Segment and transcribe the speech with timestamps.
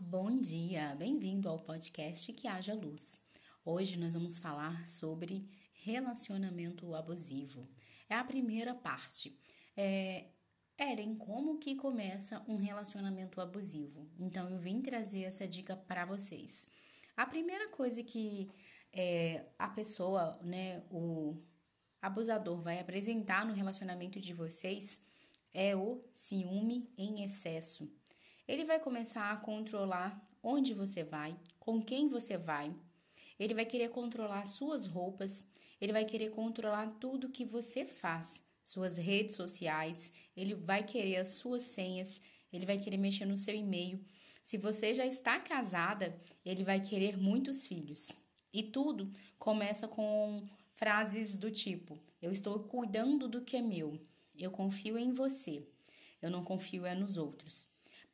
[0.00, 3.18] Bom dia, bem-vindo ao podcast Que Haja Luz.
[3.64, 5.50] Hoje nós vamos falar sobre
[5.82, 7.68] relacionamento abusivo.
[8.08, 9.36] É a primeira parte.
[9.76, 10.26] É,
[10.78, 14.08] Eren, como que começa um relacionamento abusivo?
[14.16, 16.68] Então eu vim trazer essa dica para vocês.
[17.16, 18.48] A primeira coisa que
[18.92, 21.42] é, a pessoa, né, o
[22.00, 25.00] abusador vai apresentar no relacionamento de vocês
[25.52, 27.90] é o ciúme em excesso.
[28.48, 32.74] Ele vai começar a controlar onde você vai, com quem você vai.
[33.38, 35.44] Ele vai querer controlar suas roupas,
[35.78, 41.28] ele vai querer controlar tudo que você faz, suas redes sociais, ele vai querer as
[41.28, 44.02] suas senhas, ele vai querer mexer no seu e-mail.
[44.42, 48.16] Se você já está casada, ele vai querer muitos filhos.
[48.50, 54.00] E tudo começa com frases do tipo: Eu estou cuidando do que é meu,
[54.38, 55.68] eu confio em você,
[56.22, 57.68] eu não confio é nos outros.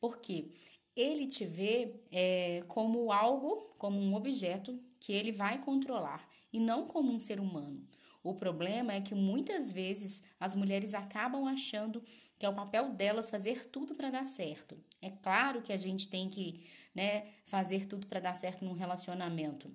[0.05, 0.51] Porque
[0.95, 6.87] ele te vê é, como algo, como um objeto que ele vai controlar e não
[6.87, 7.89] como um ser humano.
[8.23, 12.03] O problema é que muitas vezes as mulheres acabam achando
[12.39, 14.77] que é o papel delas fazer tudo para dar certo.
[15.01, 19.75] É claro que a gente tem que né, fazer tudo para dar certo num relacionamento.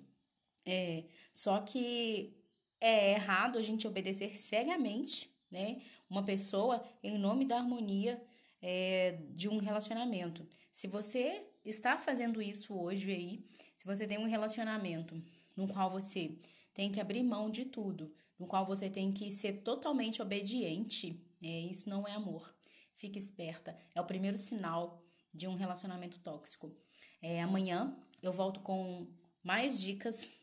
[0.64, 2.36] É, só que
[2.80, 8.22] é errado a gente obedecer cegamente né, uma pessoa em nome da harmonia
[8.62, 10.46] é, de um relacionamento.
[10.72, 15.22] Se você está fazendo isso hoje aí, se você tem um relacionamento
[15.56, 16.38] no qual você
[16.74, 21.60] tem que abrir mão de tudo, no qual você tem que ser totalmente obediente, é,
[21.60, 22.54] isso não é amor.
[22.94, 25.02] Fique esperta, é o primeiro sinal
[25.32, 26.74] de um relacionamento tóxico.
[27.22, 29.06] É, amanhã eu volto com
[29.42, 30.34] mais dicas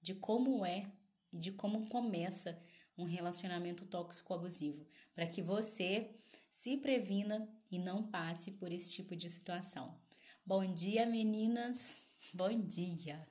[0.00, 0.90] de como é
[1.32, 2.60] e de como começa
[2.96, 6.14] um relacionamento tóxico abusivo, para que você
[6.54, 10.00] se previna e não passe por esse tipo de situação.
[10.46, 12.00] Bom dia, meninas.
[12.32, 13.26] Bom dia.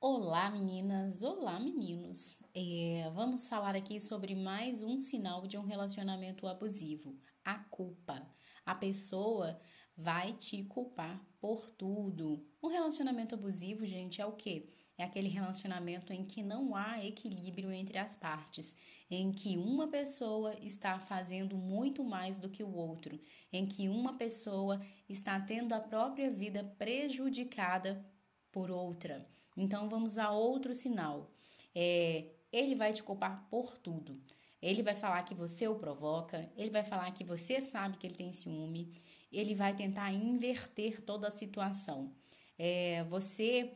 [0.00, 1.20] Olá, meninas.
[1.22, 2.38] Olá, meninos.
[2.54, 8.26] É, vamos falar aqui sobre mais um sinal de um relacionamento abusivo: a culpa.
[8.64, 9.60] A pessoa
[9.96, 12.48] vai te culpar por tudo.
[12.62, 14.72] Um relacionamento abusivo, gente, é o quê?
[15.02, 18.76] É aquele relacionamento em que não há equilíbrio entre as partes,
[19.10, 23.18] em que uma pessoa está fazendo muito mais do que o outro,
[23.52, 28.06] em que uma pessoa está tendo a própria vida prejudicada
[28.52, 29.26] por outra.
[29.56, 31.32] Então vamos a outro sinal.
[31.74, 34.22] É, ele vai te culpar por tudo.
[34.62, 38.14] Ele vai falar que você o provoca, ele vai falar que você sabe que ele
[38.14, 38.92] tem ciúme,
[39.32, 42.14] ele vai tentar inverter toda a situação.
[42.56, 43.72] É, você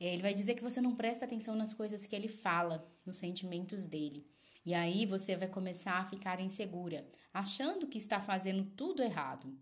[0.00, 3.86] ele vai dizer que você não presta atenção nas coisas que ele fala, nos sentimentos
[3.86, 4.26] dele.
[4.64, 9.54] E aí você vai começar a ficar insegura, achando que está fazendo tudo errado.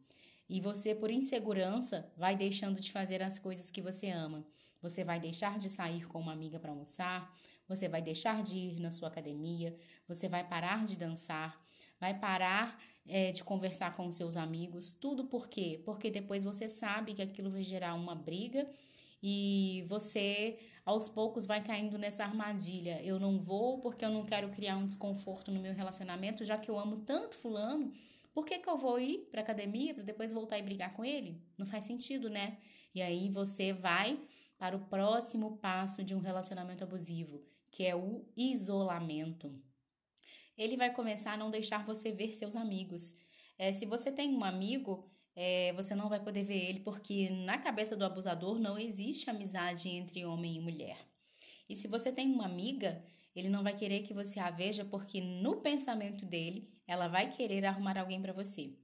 [0.49, 4.47] E você, por insegurança, vai deixando de fazer as coisas que você ama.
[4.81, 7.35] Você vai deixar de sair com uma amiga para almoçar,
[7.69, 9.77] você vai deixar de ir na sua academia,
[10.07, 11.61] você vai parar de dançar,
[11.99, 14.93] vai parar é, de conversar com seus amigos.
[14.93, 15.81] Tudo por quê?
[15.85, 18.69] Porque depois você sabe que aquilo vai gerar uma briga
[19.23, 23.01] e você aos poucos vai caindo nessa armadilha.
[23.03, 26.71] Eu não vou porque eu não quero criar um desconforto no meu relacionamento, já que
[26.71, 27.93] eu amo tanto fulano.
[28.33, 31.41] Por que, que eu vou ir para academia para depois voltar e brigar com ele?
[31.57, 32.59] Não faz sentido, né?
[32.95, 34.19] E aí você vai
[34.59, 39.53] para o próximo passo de um relacionamento abusivo, que é o isolamento.
[40.57, 43.17] Ele vai começar a não deixar você ver seus amigos.
[43.59, 47.59] É, se você tem um amigo, é, você não vai poder ver ele porque na
[47.59, 50.99] cabeça do abusador não existe amizade entre homem e mulher.
[51.69, 53.03] E se você tem uma amiga,
[53.35, 57.65] ele não vai querer que você a veja porque no pensamento dele, ela vai querer
[57.65, 58.77] arrumar alguém para você.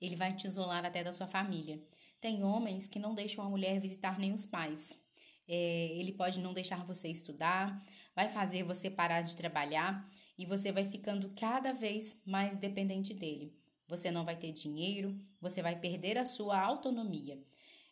[0.00, 1.80] Ele vai te isolar até da sua família.
[2.20, 5.00] Tem homens que não deixam a mulher visitar nem os pais.
[5.46, 7.80] É, ele pode não deixar você estudar,
[8.14, 13.61] vai fazer você parar de trabalhar e você vai ficando cada vez mais dependente dele.
[13.92, 17.38] Você não vai ter dinheiro, você vai perder a sua autonomia,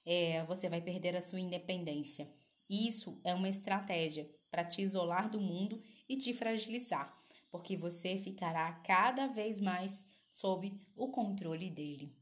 [0.07, 2.27] é, você vai perder a sua independência.
[2.71, 7.15] Isso é uma estratégia para te isolar do mundo e te fragilizar,
[7.51, 12.17] porque você ficará cada vez mais sob o controle dele.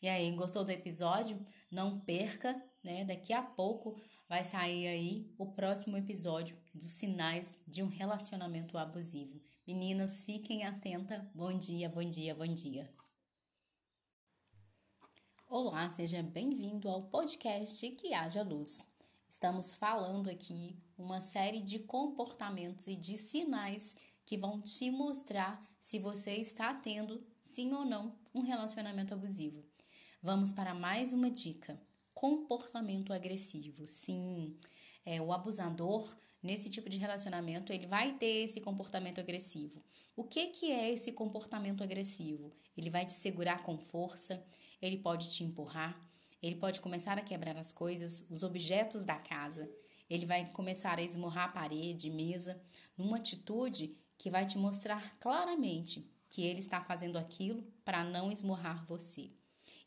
[0.00, 1.44] E aí, gostou do episódio?
[1.72, 2.54] Não perca,
[2.84, 3.04] né?
[3.04, 9.42] Daqui a pouco vai sair aí o próximo episódio dos sinais de um relacionamento abusivo.
[9.66, 11.20] Meninas, fiquem atentas.
[11.34, 13.03] Bom dia, bom dia, bom dia.
[15.46, 18.84] Olá, seja bem-vindo ao podcast Que Haja Luz.
[19.28, 23.94] Estamos falando aqui uma série de comportamentos e de sinais
[24.24, 29.62] que vão te mostrar se você está tendo, sim ou não, um relacionamento abusivo.
[30.20, 31.80] Vamos para mais uma dica:
[32.14, 33.86] comportamento agressivo.
[33.86, 34.56] Sim,
[35.04, 39.84] é, o abusador nesse tipo de relacionamento ele vai ter esse comportamento agressivo.
[40.16, 42.52] O que que é esse comportamento agressivo?
[42.76, 44.44] Ele vai te segurar com força,
[44.84, 45.98] ele pode te empurrar,
[46.42, 49.70] ele pode começar a quebrar as coisas, os objetos da casa.
[50.10, 52.62] Ele vai começar a esmurrar a parede, mesa,
[52.94, 58.84] numa atitude que vai te mostrar claramente que ele está fazendo aquilo para não esmurrar
[58.84, 59.30] você.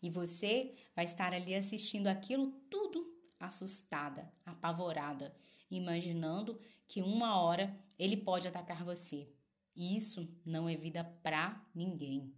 [0.02, 3.06] E você vai estar ali assistindo aquilo tudo
[3.40, 5.36] assustada, apavorada,
[5.70, 9.30] imaginando que uma hora ele pode atacar você.
[9.76, 12.34] E isso não é vida para ninguém.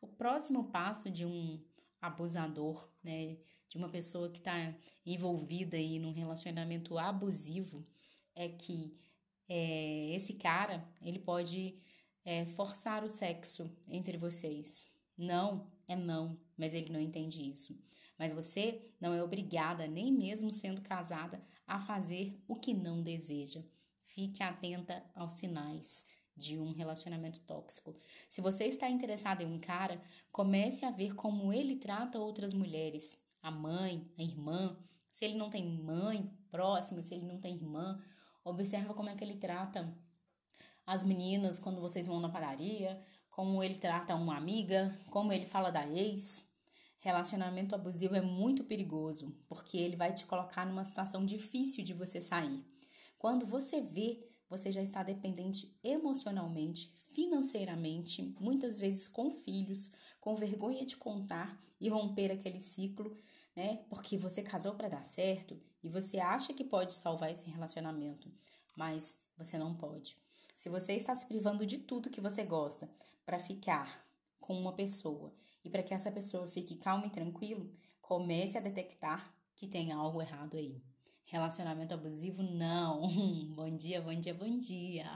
[0.00, 1.62] O próximo passo de um
[2.02, 3.38] abusador, né,
[3.68, 4.74] de uma pessoa que está
[5.06, 7.86] envolvida aí num relacionamento abusivo,
[8.34, 8.94] é que
[9.48, 11.78] é, esse cara ele pode
[12.24, 14.90] é, forçar o sexo entre vocês.
[15.16, 17.78] Não é não, mas ele não entende isso.
[18.18, 23.62] Mas você não é obrigada, nem mesmo sendo casada, a fazer o que não deseja.
[24.00, 26.04] Fique atenta aos sinais
[26.42, 27.94] de um relacionamento tóxico.
[28.28, 33.18] Se você está interessado em um cara, comece a ver como ele trata outras mulheres,
[33.40, 34.76] a mãe, a irmã.
[35.10, 38.02] Se ele não tem mãe próxima, se ele não tem irmã,
[38.44, 39.96] observa como é que ele trata
[40.86, 43.00] as meninas quando vocês vão na padaria,
[43.30, 46.46] como ele trata uma amiga, como ele fala da ex.
[46.98, 52.20] Relacionamento abusivo é muito perigoso, porque ele vai te colocar numa situação difícil de você
[52.20, 52.64] sair.
[53.18, 59.90] Quando você vê, você já está dependente emocionalmente, financeiramente, muitas vezes com filhos,
[60.20, 63.16] com vergonha de contar e romper aquele ciclo,
[63.56, 63.82] né?
[63.88, 68.30] Porque você casou para dar certo e você acha que pode salvar esse relacionamento,
[68.76, 70.18] mas você não pode.
[70.54, 72.90] Se você está se privando de tudo que você gosta
[73.24, 74.06] para ficar
[74.38, 75.32] com uma pessoa
[75.64, 77.72] e para que essa pessoa fique calma e tranquilo,
[78.02, 80.82] comece a detectar que tem algo errado aí.
[81.26, 83.08] Relacionamento abusivo, não.
[83.54, 85.10] bom dia, bom dia, bom dia.